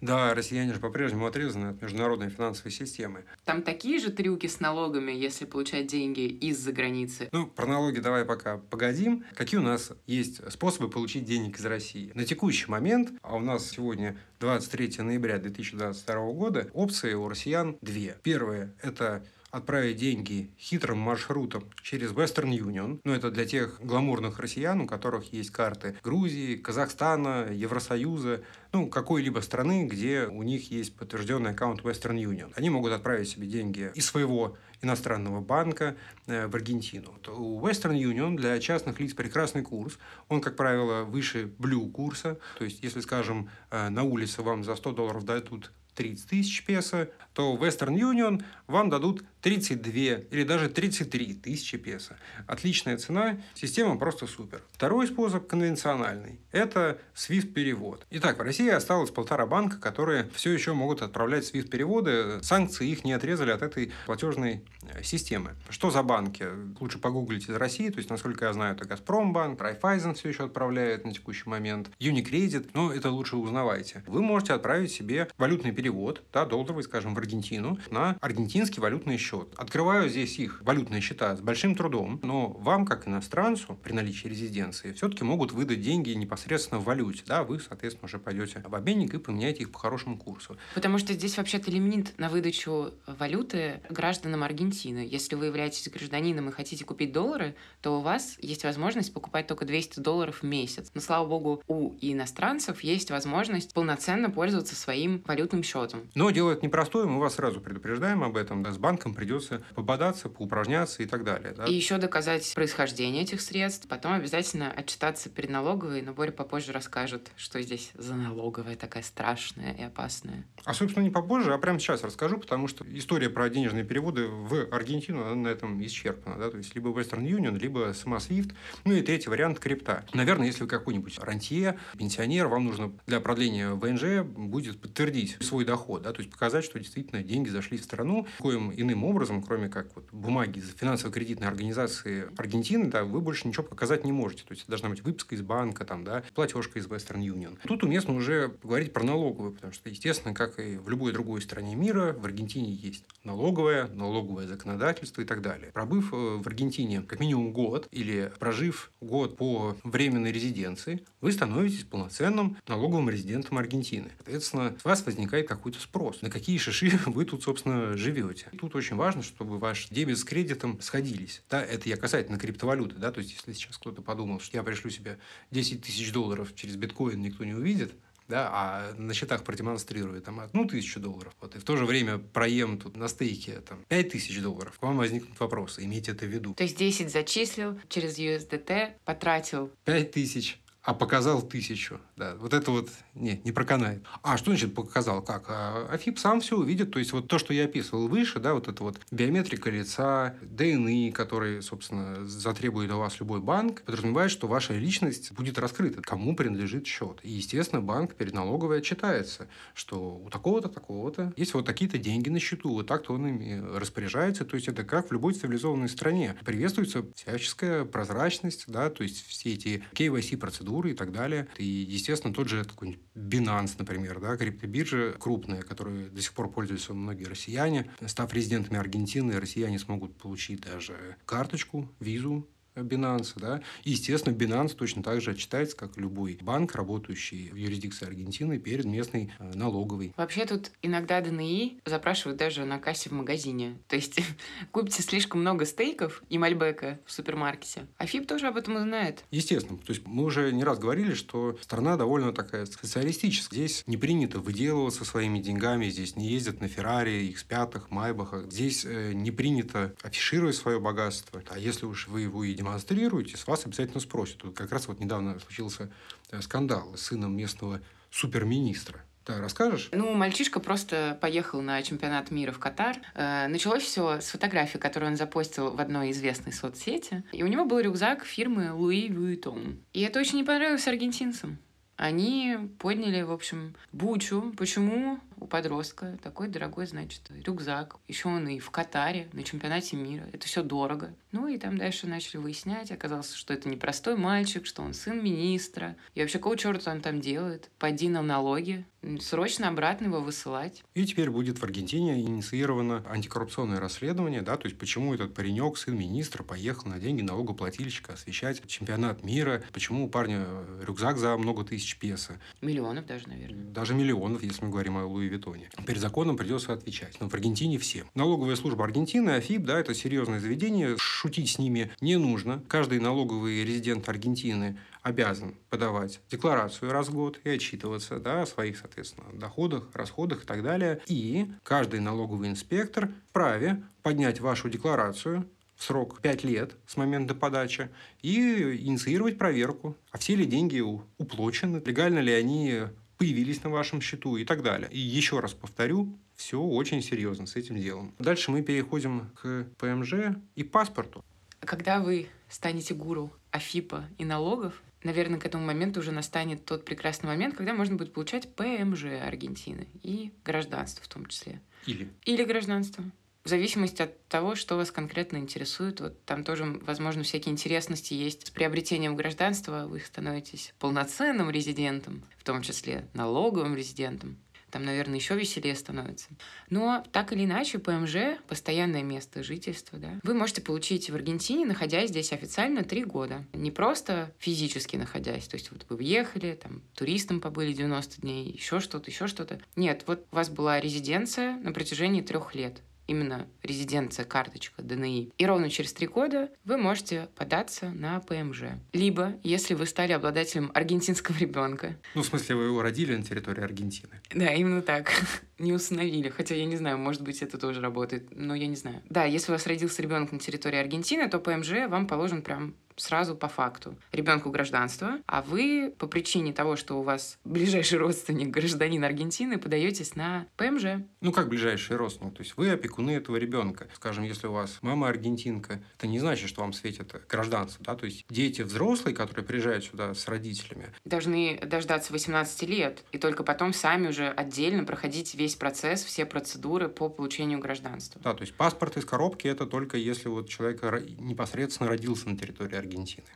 [0.00, 3.24] Да, россияне же по-прежнему отрезаны от международной финансовой системы.
[3.44, 7.28] Там такие же трюки с налогами, если получать деньги из-за границы?
[7.32, 9.24] Ну, про налоги давай пока погодим.
[9.34, 12.12] Какие у нас есть способы получить денег из России?
[12.14, 18.18] На текущий момент, а у нас сегодня 23 ноября 2022 года, опции у россиян две.
[18.22, 19.24] Первое– это
[19.56, 23.00] отправить деньги хитрым маршрутом через Western Union.
[23.04, 28.42] Ну, это для тех гламурных россиян, у которых есть карты Грузии, Казахстана, Евросоюза,
[28.72, 32.52] ну, какой-либо страны, где у них есть подтвержденный аккаунт Western Union.
[32.54, 37.14] Они могут отправить себе деньги из своего иностранного банка э, в Аргентину.
[37.28, 39.98] У Western Union для частных лиц прекрасный курс.
[40.28, 42.38] Он, как правило, выше Blue курса.
[42.58, 47.08] То есть, если, скажем, э, на улице вам за 100 долларов дадут 30 тысяч песо,
[47.36, 49.92] то Western Union вам дадут 32
[50.30, 52.16] или даже 33 тысячи песо.
[52.46, 54.62] Отличная цена, система просто супер.
[54.72, 58.06] Второй способ конвенциональный– это SWIFT-перевод.
[58.10, 62.42] Итак, в России осталось полтора банка, которые все еще могут отправлять SWIFT-переводы.
[62.42, 65.56] Санкции их не отрезали от этой платежной э, системы.
[65.68, 66.46] Что за банки?
[66.80, 67.90] Лучше погуглить из России.
[67.90, 72.70] То есть, насколько я знаю, это Газпромбанк, Райфайзен все еще отправляет на текущий момент, Unicredit.
[72.72, 74.02] Но это лучше узнавайте.
[74.06, 79.48] Вы можете отправить себе валютный перевод, да, долларовый, скажем, в Аргентину, на аргентинский валютный счет.
[79.56, 84.92] Открываю здесь их валютные счета с большим трудом, но вам, как иностранцу, при наличии резиденции,
[84.92, 87.24] все-таки могут выдать деньги непосредственно в валюте.
[87.26, 90.56] Да, вы, соответственно, уже пойдете в обменник и поменяете их по хорошему курсу.
[90.74, 95.06] Потому что здесь вообще-то лимит на выдачу валюты гражданам Аргентины.
[95.10, 99.64] Если вы являетесь гражданином и хотите купить доллары, то у вас есть возможность покупать только
[99.64, 100.92] 200 долларов в месяц.
[100.94, 106.02] Но, слава богу, у иностранцев есть возможность полноценно пользоваться своим валютным счетом.
[106.14, 108.62] Но дело это непростое, мы вас сразу предупреждаем об этом.
[108.62, 111.54] Да, с банком придется пободаться, поупражняться и так далее.
[111.56, 111.64] Да?
[111.64, 117.30] И еще доказать происхождение этих средств, потом обязательно отчитаться перед налоговой, но Боря попозже расскажет,
[117.36, 120.44] что здесь за налоговая такая страшная и опасная.
[120.64, 124.68] А, собственно, не попозже, а прямо сейчас расскажу, потому что история про денежные переводы в
[124.70, 126.38] Аргентину, она на этом исчерпана.
[126.38, 126.50] Да?
[126.50, 128.52] То есть, либо Western Union, либо сама SWIFT.
[128.84, 130.04] Ну и третий вариант– крипта.
[130.12, 136.02] Наверное, если вы какой-нибудь рантье, пенсионер, вам нужно для продления ВНЖ будет подтвердить свой доход,
[136.02, 136.12] да?
[136.12, 138.26] то есть показать, что действительно деньги зашли в страну.
[138.38, 144.04] Коим иным образом, кроме как вот бумаги финансово-кредитной организации Аргентины, да, вы больше ничего показать
[144.04, 144.44] не можете.
[144.44, 147.58] То есть, должна быть выписка из банка, там, да, платежка из Western Union.
[147.66, 151.74] Тут уместно уже говорить про налоговую, потому что, естественно, как и в любой другой стране
[151.74, 155.70] мира, в Аргентине есть налоговое, налоговое законодательство и так далее.
[155.72, 161.82] Пробыв э, в Аргентине как минимум год или прожив год по временной резиденции, вы становитесь
[161.82, 164.12] полноценным налоговым резидентом Аргентины.
[164.18, 166.22] Соответственно, с вас возникает какой-то спрос.
[166.22, 168.48] На какие шиши вы тут, собственно, живете.
[168.56, 171.42] Тут очень важно, чтобы ваш дебет с кредитом сходились.
[171.50, 172.94] Да, это я касательно криптовалюты.
[172.94, 173.10] Да?
[173.10, 175.18] То есть, если сейчас кто-то подумал, что я пришлю себе
[175.50, 177.92] 10 тысяч долларов через биткоин, никто не увидит,
[178.28, 182.18] да, а на счетах продемонстрирую там одну тысячу долларов, вот, и в то же время
[182.18, 186.28] проем тут на стейке там пять тысяч долларов, к вам возникнут вопросы, имейте это в
[186.28, 186.54] виду.
[186.54, 189.72] То есть 10 зачислил, через USDT потратил.
[189.84, 192.00] Пять тысяч а показал тысячу.
[192.16, 194.04] Да, вот это вот не, не проканает.
[194.22, 195.20] А что значит показал?
[195.20, 195.46] Как?
[195.48, 196.92] А Афип сам все увидит.
[196.92, 201.10] То есть, вот то, что я описывал выше, да, вот это вот биометрика лица, ДНИ,
[201.10, 206.86] который, собственно, затребует у вас любой банк, подразумевает, что ваша личность будет раскрыта, кому принадлежит
[206.86, 207.18] счет.
[207.24, 212.38] И, естественно, банк перед налоговой отчитается, что у такого-то, такого-то есть вот такие-то деньги на
[212.38, 214.44] счету, вот так-то он ими распоряжается.
[214.44, 216.36] То есть, это как в любой цивилизованной стране.
[216.44, 221.48] Приветствуется всяческая прозрачность, да, то есть, все эти KYC-процедуры, процедуры и так далее.
[221.58, 226.94] И, естественно, тот же какой-нибудь Binance, например, да, криптобиржа крупная, которой до сих пор пользуются
[226.94, 227.90] многие россияне.
[228.06, 232.46] Став резидентами Аргентины, россияне смогут получить даже карточку, визу
[232.82, 233.62] Binance, да.
[233.84, 238.84] И, естественно, Binance точно так же отчитается, как любой банк, работающий в юрисдикции Аргентины перед
[238.84, 240.12] местной э, налоговой.
[240.16, 243.78] Вообще тут иногда ДНИ запрашивают даже на кассе в магазине.
[243.88, 244.20] То есть
[244.72, 247.86] купите слишком много стейков и мальбека в супермаркете.
[247.98, 249.24] А ФИП тоже об этом узнает.
[249.30, 249.78] Естественно.
[249.78, 253.56] То есть мы уже не раз говорили, что страна довольно такая социалистическая.
[253.56, 258.50] Здесь не принято выделываться своими деньгами, здесь не ездят на Феррари, X5, Майбахах.
[258.50, 261.42] Здесь э, не принято афишировать свое богатство.
[261.48, 264.42] А если уж вы его и демонстрируете, с вас обязательно спросят.
[264.42, 265.90] Вот как раз вот недавно случился
[266.30, 269.00] э, скандал с сыном местного суперминистра.
[269.26, 269.88] Да, расскажешь?
[269.92, 272.96] Ну, мальчишка просто поехал на чемпионат мира в Катар.
[273.14, 277.24] Э, началось все с фотографии, которую он запостил в одной известной соцсети.
[277.32, 279.78] И у него был рюкзак фирмы Louis Vuitton.
[279.92, 281.58] И это очень не понравилось аргентинцам.
[281.96, 284.52] Они подняли, в общем, бучу.
[284.56, 287.96] Почему у подростка такой дорогой, значит, рюкзак.
[288.08, 290.24] Еще он и в Катаре, на чемпионате мира.
[290.32, 291.14] Это все дорого.
[291.32, 292.90] Ну и там дальше начали выяснять.
[292.90, 295.96] Оказалось, что это не простой мальчик, что он сын министра.
[296.14, 297.70] И вообще, какого черта он там делает?
[297.78, 298.86] Поди на налоги.
[299.20, 300.82] Срочно обратно его высылать.
[300.94, 305.96] И теперь будет в Аргентине инициировано антикоррупционное расследование, да, то есть почему этот паренек, сын
[305.96, 310.44] министра, поехал на деньги налогоплательщика освещать чемпионат мира, почему у парня
[310.82, 312.40] рюкзак за много тысяч песо.
[312.60, 313.64] Миллионов даже, наверное.
[313.66, 315.68] Даже миллионов, если мы говорим о Луи Луи.
[315.86, 317.20] Перед законом придется отвечать.
[317.20, 318.06] Но в Аргентине всем.
[318.14, 320.96] Налоговая служба Аргентины, АФИП, да, это серьезное заведение.
[320.98, 322.62] Шутить с ними не нужно.
[322.68, 328.78] Каждый налоговый резидент Аргентины обязан подавать декларацию раз в год и отчитываться да, о своих,
[328.78, 331.00] соответственно, доходах, расходах и так далее.
[331.06, 337.90] И каждый налоговый инспектор вправе поднять вашу декларацию в срок 5 лет с момента подачи
[338.22, 340.80] и инициировать проверку, а все ли деньги
[341.18, 342.82] уплочены, легально ли они
[343.18, 344.88] появились на вашем счету и так далее.
[344.90, 348.14] И еще раз повторю, все очень серьезно с этим делом.
[348.18, 351.24] Дальше мы переходим к ПМЖ и паспорту.
[351.60, 357.26] Когда вы станете гуру АФИПа и налогов, наверное, к этому моменту уже настанет тот прекрасный
[357.26, 361.60] момент, когда можно будет получать ПМЖ Аргентины и гражданство в том числе.
[361.86, 362.08] Или?
[362.24, 363.04] Или гражданство
[363.46, 366.00] в зависимости от того, что вас конкретно интересует.
[366.00, 368.48] Вот там тоже, возможно, всякие интересности есть.
[368.48, 374.36] С приобретением гражданства вы становитесь полноценным резидентом, в том числе налоговым резидентом.
[374.72, 376.28] Там, наверное, еще веселее становится.
[376.70, 380.18] Но так или иначе, ПМЖ— постоянное место жительства, да.
[380.24, 383.44] Вы можете получить в Аргентине, находясь здесь официально три года.
[383.52, 385.46] Не просто физически находясь.
[385.46, 389.60] То есть вот вы въехали, там, туристом побыли 90 дней, еще что-то, еще что-то.
[389.76, 395.32] Нет, вот у вас была резиденция на протяжении трех лет именно резиденция, карточка, ДНИ.
[395.36, 398.64] И ровно через три года вы можете податься на ПМЖ.
[398.92, 401.96] Либо, если вы стали обладателем аргентинского ребенка.
[402.14, 404.20] Ну, в смысле, вы его родили на территории Аргентины?
[404.34, 405.12] Да, именно так.
[405.58, 406.28] не установили.
[406.28, 409.02] Хотя я не знаю, может быть, это тоже работает, но я не знаю.
[409.08, 413.36] Да, если у вас родился ребенок на территории Аргентины, то ПМЖ вам положен прям сразу
[413.36, 413.96] по факту.
[414.12, 420.16] Ребенку гражданство, а вы по причине того, что у вас ближайший родственник гражданин Аргентины, подаетесь
[420.16, 421.02] на ПМЖ.
[421.20, 422.34] Ну, как ближайший родственник?
[422.34, 423.88] То есть вы опекуны этого ребенка.
[423.94, 427.84] Скажем, если у вас мама аргентинка, это не значит, что вам светит гражданство.
[427.84, 427.94] Да?
[427.94, 433.44] То есть дети взрослые, которые приезжают сюда с родителями, должны дождаться 18 лет и только
[433.44, 438.20] потом сами уже отдельно проходить весь процесс, все процедуры по получению гражданства.
[438.22, 440.82] Да, то есть паспорт из коробки это только если вот человек
[441.18, 442.85] непосредственно родился на территории Аргентины.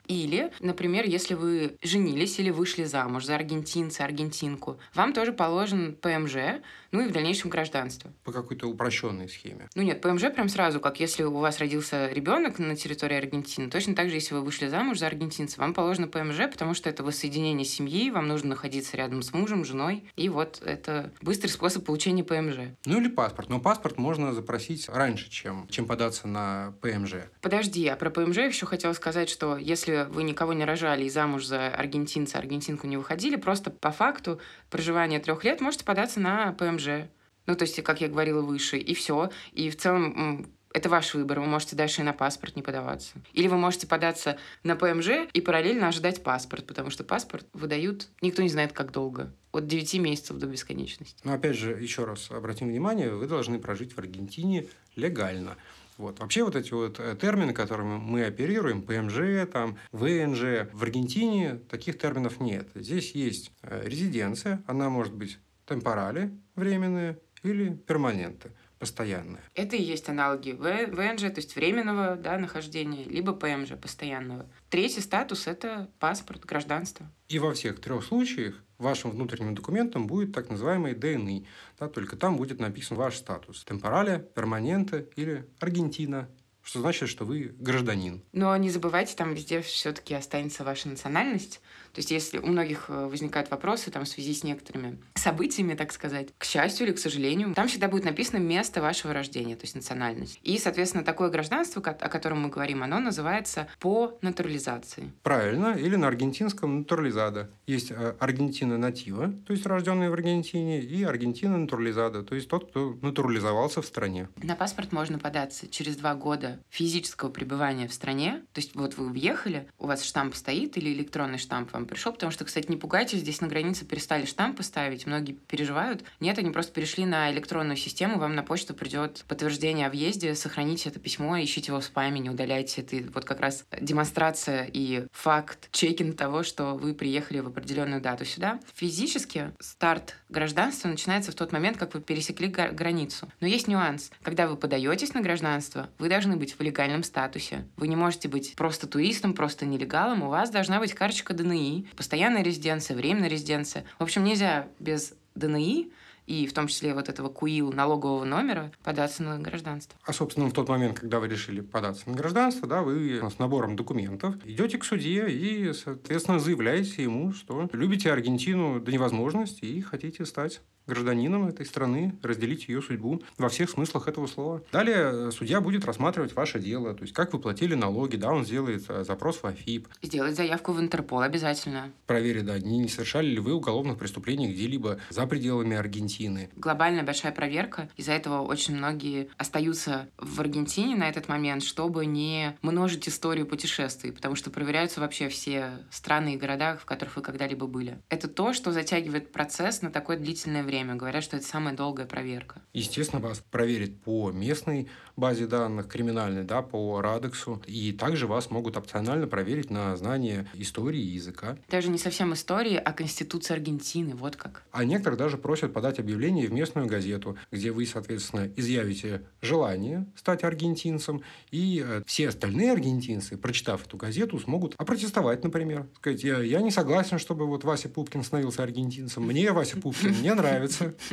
[0.06, 6.62] Или, например, если вы женились или вышли замуж за аргентинца, аргентинку, вам тоже положен ПМЖ,
[6.92, 8.12] ну и в дальнейшем гражданство.
[8.24, 9.68] По какой-то упрощенной схеме.
[9.74, 13.94] Ну нет, ПМЖ прям сразу, как если у вас родился ребенок на территории Аргентины, точно
[13.94, 17.64] так же, если вы вышли замуж за аргентинца, вам положено ПМЖ, потому что это воссоединение
[17.64, 22.76] семьи, вам нужно находиться рядом с мужем, женой, и вот это быстрый способ получения ПМЖ.
[22.86, 23.48] Ну или паспорт.
[23.48, 27.14] Но паспорт можно запросить раньше, чем, чем податься на ПМЖ.
[27.40, 31.44] Подожди, а про ПМЖ еще хотела сказать, что если вы никого не рожали и замуж
[31.44, 36.79] за аргентинца, аргентинку не выходили, просто по факту проживания трех лет можете податься на ПМЖ
[36.80, 37.08] ПМЖ.
[37.46, 39.30] Ну, то есть, как я говорила выше, и все.
[39.52, 41.40] И в целом это ваш выбор.
[41.40, 43.14] Вы можете дальше и на паспорт не подаваться.
[43.32, 48.42] Или вы можете податься на ПМЖ и параллельно ожидать паспорт, потому что паспорт выдают никто
[48.42, 49.32] не знает как долго.
[49.52, 51.20] От 9 месяцев до бесконечности.
[51.24, 55.56] Но опять же, еще раз обратим внимание, вы должны прожить в Аргентине легально.
[55.98, 56.20] Вот.
[56.20, 61.98] Вообще вот эти вот э, термины, которыми мы оперируем, ПМЖ, там, ВНЖ, в Аргентине таких
[61.98, 62.68] терминов нет.
[62.74, 69.42] Здесь есть э, резиденция, она может быть темпорали временные или перманенты постоянные.
[69.54, 74.46] Это и есть аналоги ВНЖ, то есть временного да, нахождения, либо ПМЖ, постоянного.
[74.70, 77.06] Третий статус– это паспорт, гражданство.
[77.28, 81.46] И во всех трех случаях вашим внутренним документом будет так называемый ДНИ.
[81.78, 83.62] Да, только там будет написан ваш статус.
[83.64, 86.28] Темпорале, перманенте или Аргентина
[86.62, 88.22] что значит, что вы гражданин.
[88.32, 91.60] Но не забывайте, там везде все-таки останется ваша национальность.
[91.92, 95.92] То есть если у многих э, возникают вопросы там, в связи с некоторыми событиями, так
[95.92, 99.74] сказать, к счастью или к сожалению, там всегда будет написано место вашего рождения, то есть
[99.74, 100.38] национальность.
[100.42, 105.12] И, соответственно, такое гражданство, о котором мы говорим, оно называется по натурализации.
[105.22, 107.50] Правильно, или на аргентинском натурализада.
[107.66, 112.70] Есть э, Аргентина натива, то есть рожденный в Аргентине, и Аргентина натурализада, то есть тот,
[112.70, 114.28] кто натурализовался в стране.
[114.36, 118.42] На паспорт можно податься через два года физического пребывания в стране.
[118.52, 122.32] То есть вот вы въехали, у вас штамп стоит или электронный штамп вам пришел, потому
[122.32, 126.04] что, кстати, не пугайтесь, здесь на границе перестали штампы ставить, многие переживают.
[126.20, 130.88] Нет, они просто перешли на электронную систему, вам на почту придет подтверждение о въезде, сохраните
[130.88, 132.82] это письмо, ищите его в спаме, не удаляйте.
[132.82, 138.24] Это вот как раз демонстрация и факт, чекин того, что вы приехали в определенную дату
[138.24, 138.60] сюда.
[138.74, 143.30] Физически старт гражданства начинается в тот момент, как вы пересекли границу.
[143.40, 144.10] Но есть нюанс.
[144.22, 147.66] Когда вы подаетесь на гражданство, вы должны быть в легальном статусе.
[147.76, 150.22] Вы не можете быть просто туристом, просто нелегалом.
[150.22, 153.84] У вас должна быть карточка ДНИ, постоянная резиденция, временная резиденция.
[153.98, 155.90] В общем, нельзя без ДНИ
[156.30, 159.98] и в том числе вот этого КУИЛ налогового номера податься на гражданство.
[160.04, 163.74] А, собственно, в тот момент, когда вы решили податься на гражданство, да, вы с набором
[163.74, 170.24] документов идете к суде и, соответственно, заявляете ему, что любите Аргентину до невозможности и хотите
[170.24, 174.62] стать гражданином этой страны, разделить ее судьбу во всех смыслах этого слова.
[174.72, 178.44] Далее э, судья будет рассматривать ваше дело, то есть как вы платили налоги, да, он
[178.44, 179.88] сделает э, запрос в АФИП.
[180.02, 181.92] Сделать заявку в Интерпол обязательно.
[182.06, 186.50] Проверить, да, не, не совершали ли вы уголовных преступлений где-либо за пределами Аргентины.
[186.56, 187.88] Глобальная большая проверка.
[187.96, 194.12] Из-за этого очень многие остаются в Аргентине на этот момент, чтобы не множить историю путешествий,
[194.12, 197.98] потому что проверяются вообще все страны и города, в которых вы когда-либо были.
[198.08, 200.94] Это то, что затягивает процесс на такое длительное время время.
[200.94, 202.62] Говорят, что это самая долгая проверка.
[202.72, 207.60] Естественно, вас проверят по местной базе данных, криминальной, да, по Радексу.
[207.66, 211.56] И также вас могут опционально проверить на знание истории и языка.
[211.68, 214.62] Даже не совсем истории, а Конституции Аргентины, вот как.
[214.70, 220.44] А некоторые даже просят подать объявление в местную газету, где вы, соответственно, изъявите желание стать
[220.44, 225.86] аргентинцем, и э, все остальные аргентинцы, прочитав эту газету, смогут опротестовать, например.
[225.96, 229.24] Сказать, я, я не согласен, чтобы вот Вася Пупкин становился аргентинцем.
[229.24, 230.94] Мне Вася Пупкин не нравится нравится.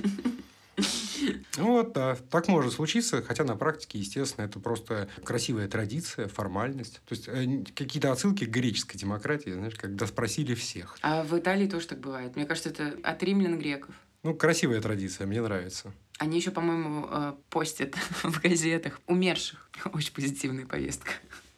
[1.58, 7.02] Вот, да, так может случиться, хотя на практике, естественно, это просто красивая традиция, формальность.
[7.08, 10.96] То есть э, какие-то отсылки к греческой демократии, знаешь, когда спросили всех.
[11.02, 12.36] А в Италии тоже так бывает.
[12.36, 13.96] Мне кажется, это от римлян греков.
[14.22, 15.92] Ну, красивая традиция, мне нравится.
[16.20, 19.72] Они еще, по-моему, э, постят в газетах умерших.
[19.94, 21.10] Очень позитивная повестка.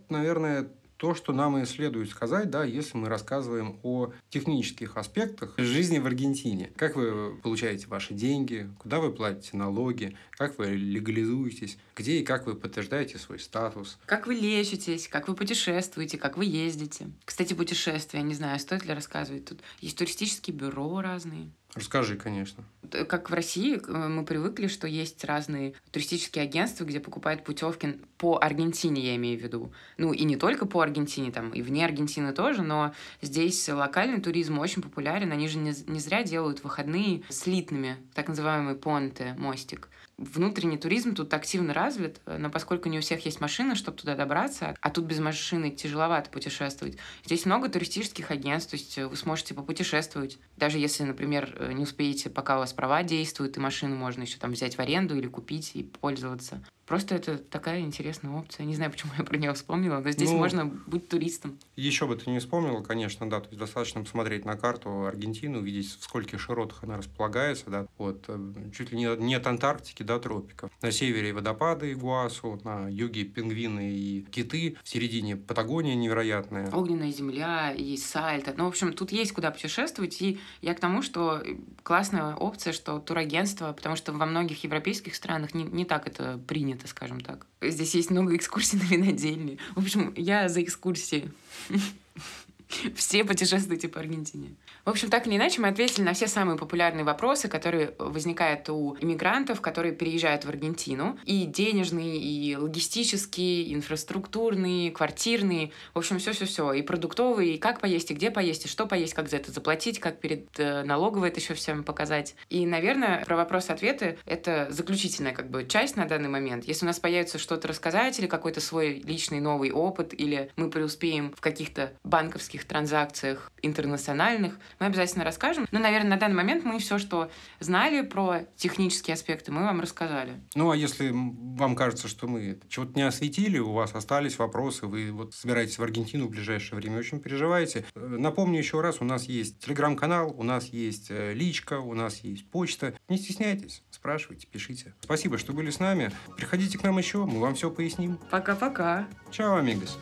[0.07, 0.69] Наверное,
[0.99, 6.05] то, что нам и следует сказать, да, если мы рассказываем о технических аспектах жизни в
[6.05, 6.73] Аргентине.
[6.75, 12.45] Как вы получаете ваши деньги, куда вы платите налоги, как вы легализуетесь, где и как
[12.45, 13.97] вы подтверждаете свой статус.
[14.05, 17.07] Как вы лечитесь, как вы путешествуете, как вы ездите.
[17.23, 19.45] Кстати, путешествия, не знаю, стоит ли рассказывать.
[19.45, 21.49] Тут есть туристические бюро разные.
[21.75, 22.63] Расскажи, конечно.
[23.07, 28.37] Как в России э, мы привыкли, что есть разные туристические агентства, где покупают путевки по
[28.37, 29.71] Аргентине, я имею в виду.
[29.97, 34.57] Ну и не только по Аргентине, там и вне Аргентины тоже, но здесь локальный туризм
[34.57, 35.31] очень популярен.
[35.31, 39.89] Они же не, не зря делают выходные слитными, так называемый понте, мостик
[40.19, 44.15] внутренний туризм тут активно развит, э, но поскольку не у всех есть машина, чтобы туда
[44.15, 46.97] добраться, а тут без машины тяжеловато путешествовать.
[47.25, 50.37] Здесь много туристических агентств, то есть э, вы сможете попутешествовать.
[50.57, 54.37] Даже если, например, э, не успеете, пока у вас права действуют, и машину можно еще
[54.37, 56.61] там взять в аренду или купить и пользоваться.
[56.89, 58.65] Просто это такая интересная опция.
[58.65, 61.59] Не знаю, почему я про нее вспомнила, но здесь ну, можно быть туристом.
[61.75, 63.39] Еще бы ты не вспомнила, конечно, да.
[63.41, 67.85] То есть достаточно посмотреть на карту Аргентины, увидеть, в скольких широтах она располагается, да.
[67.99, 68.39] Вот, э,
[68.75, 70.71] чуть ли не, не от Антарктики до тропиков.
[70.81, 76.71] На севере водопады Игуасу, на юге пингвины и киты, в середине Патагония невероятная.
[76.71, 78.55] Огненная земля и сальто.
[78.57, 80.19] Ну, в общем, тут есть куда путешествовать.
[80.23, 81.43] И я к тому, что
[81.83, 86.78] классная опция, что турагентство, потому что во многих европейских странах не, не так это принято
[86.79, 87.45] это, скажем так.
[87.61, 89.57] Здесь есть много экскурсий на винодельни.
[89.75, 91.31] В общем, я за экскурсии.
[92.95, 94.55] Все путешествуйте по Аргентине.
[94.85, 98.95] В общем, так или иначе, мы ответили на все самые популярные вопросы, которые возникают у
[98.99, 101.17] иммигрантов, которые переезжают в Аргентину.
[101.25, 105.71] И денежные, и логистические, инфраструктурные, квартирные.
[105.93, 106.73] В общем, все-все-все.
[106.73, 109.99] И продуктовые, и как поесть, и где поесть, и что поесть, как за это заплатить,
[109.99, 112.35] как перед э, налоговой это еще всем показать.
[112.49, 116.65] И, наверное, про вопросы-ответы— это заключительная как бы часть на данный момент.
[116.65, 121.33] Если у нас появится что-то рассказать или какой-то свой личный новый опыт, или мы преуспеем
[121.35, 125.67] в каких-то банковских транзакциях интернациональных, мы обязательно расскажем.
[125.71, 127.29] Но, наверное, на данный момент мы все, что
[127.59, 130.33] знали про технические аспекты, мы вам рассказали.
[130.55, 135.11] Ну, а если вам кажется, что мы чего-то не осветили, у вас остались вопросы, вы
[135.11, 139.25] вот собираетесь в Аргентину в ближайшее время, очень переживаете, э, напомню еще раз, у нас
[139.25, 142.93] есть телеграм-канал, у нас есть э, личка, у нас есть почта.
[143.07, 144.93] Не стесняйтесь, спрашивайте, пишите.
[145.01, 146.11] Спасибо, что были с нами.
[146.37, 148.19] Приходите к нам еще, мы вам все поясним.
[148.29, 149.07] Пока-пока.
[149.31, 149.97] Чао, амигос.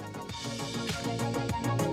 [1.57, 1.86] thank